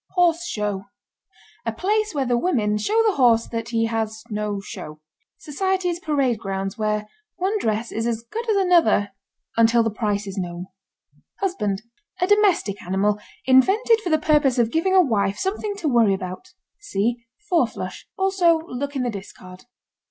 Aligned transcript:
HORSE 0.15 0.45
SHOW. 0.47 0.85
A 1.63 1.71
place 1.71 2.15
where 2.15 2.25
the 2.25 2.35
women 2.35 2.75
show 2.79 3.03
the 3.05 3.17
horse 3.17 3.47
that 3.49 3.69
he 3.69 3.85
has 3.85 4.23
no 4.31 4.59
show. 4.59 4.99
Society's 5.37 5.99
parade 5.99 6.39
grounds, 6.39 6.75
where 6.75 7.07
one 7.35 7.59
dress 7.59 7.91
is 7.91 8.07
as 8.07 8.23
good 8.31 8.49
as 8.49 8.57
another 8.57 9.11
until 9.57 9.83
the 9.83 9.91
price 9.91 10.25
is 10.25 10.39
known. 10.39 10.65
HUSBAND. 11.41 11.83
A 12.19 12.25
domestic 12.25 12.81
animal, 12.81 13.19
invented 13.45 14.01
for 14.01 14.09
the 14.09 14.17
purpose 14.17 14.57
of 14.57 14.71
giving 14.71 14.95
a 14.95 15.03
wife 15.03 15.37
something 15.37 15.75
to 15.75 15.87
worry 15.87 16.15
about. 16.15 16.47
See 16.79 17.23
Fourflush. 17.47 18.07
Also 18.17 18.57
look 18.65 18.95
in 18.95 19.03
the 19.03 19.11
discard. 19.11 19.65